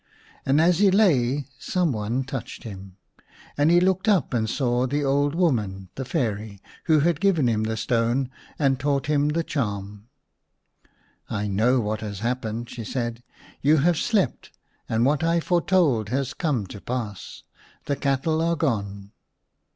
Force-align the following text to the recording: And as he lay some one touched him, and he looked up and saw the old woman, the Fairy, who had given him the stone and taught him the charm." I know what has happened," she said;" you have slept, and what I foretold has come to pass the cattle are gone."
And 0.47 0.59
as 0.59 0.79
he 0.79 0.89
lay 0.89 1.45
some 1.59 1.91
one 1.91 2.23
touched 2.23 2.63
him, 2.63 2.97
and 3.55 3.69
he 3.69 3.79
looked 3.79 4.07
up 4.09 4.33
and 4.33 4.49
saw 4.49 4.87
the 4.87 5.03
old 5.05 5.35
woman, 5.35 5.89
the 5.93 6.05
Fairy, 6.05 6.59
who 6.85 7.01
had 7.01 7.19
given 7.21 7.47
him 7.47 7.65
the 7.65 7.77
stone 7.77 8.31
and 8.57 8.79
taught 8.79 9.05
him 9.05 9.27
the 9.29 9.43
charm." 9.43 10.07
I 11.29 11.45
know 11.45 11.79
what 11.79 12.01
has 12.01 12.21
happened," 12.21 12.67
she 12.67 12.83
said;" 12.83 13.21
you 13.61 13.77
have 13.77 13.97
slept, 13.97 14.49
and 14.89 15.05
what 15.05 15.23
I 15.23 15.39
foretold 15.39 16.09
has 16.09 16.33
come 16.33 16.65
to 16.65 16.81
pass 16.81 17.43
the 17.85 17.95
cattle 17.95 18.41
are 18.41 18.55
gone." 18.55 19.11